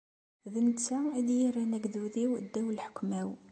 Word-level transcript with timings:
D 0.53 0.55
netta 0.67 0.97
i 1.19 1.21
d-irran 1.27 1.75
agdud-iw 1.77 2.31
ddaw 2.45 2.65
n 2.71 2.73
lḥekma-w. 2.77 3.29